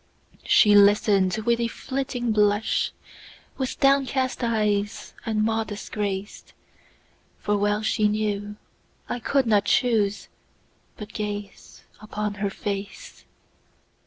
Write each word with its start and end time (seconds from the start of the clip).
She 0.47 0.73
listen'd 0.73 1.37
with 1.45 1.59
a 1.59 1.67
flitting 1.67 2.31
blush, 2.31 2.91
With 3.59 3.79
downcast 3.79 4.43
eyes 4.43 5.13
and 5.27 5.43
modest 5.43 5.91
grace; 5.91 6.43
For 7.37 7.55
well 7.55 7.83
she 7.83 8.07
knew, 8.07 8.55
I 9.07 9.19
could 9.19 9.45
not 9.45 9.65
chooseBut 9.65 11.13
gaze 11.13 11.83
upon 12.01 12.33
her 12.41 12.49
face. 12.49 13.25